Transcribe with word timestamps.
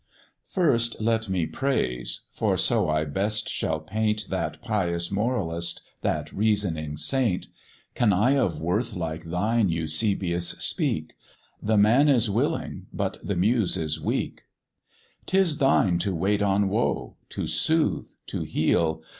First 0.47 0.99
let 0.99 1.29
me 1.29 1.45
praise 1.45 2.21
for 2.31 2.57
so 2.57 2.89
I 2.89 3.05
best 3.05 3.47
shall 3.47 3.79
paint 3.79 4.29
That 4.29 4.59
pious 4.59 5.11
moralist, 5.11 5.83
that 6.01 6.33
reasoning 6.33 6.97
saint! 6.97 7.49
Can 7.93 8.11
I 8.11 8.31
of 8.31 8.59
worth 8.59 8.95
like 8.95 9.25
thine, 9.25 9.69
Eusebius, 9.69 10.55
speak? 10.57 11.13
The 11.61 11.77
man 11.77 12.09
is 12.09 12.31
willing, 12.31 12.87
but 12.91 13.19
the 13.23 13.35
Muse 13.35 13.77
is 13.77 14.01
weak; 14.01 14.45
'Tis 15.27 15.57
thine 15.59 15.99
to 15.99 16.15
wait 16.15 16.41
on 16.41 16.67
woe! 16.67 17.17
to 17.29 17.45
soothe! 17.45 18.09
to 18.25 18.41
heal! 18.41 19.03